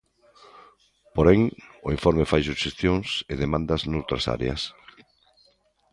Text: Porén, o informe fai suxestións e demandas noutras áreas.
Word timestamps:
Porén, 1.15 1.41
o 1.87 1.89
informe 1.97 2.29
fai 2.31 2.41
suxestións 2.49 3.07
e 3.31 3.33
demandas 3.43 3.81
noutras 3.91 4.23
áreas. 4.35 4.61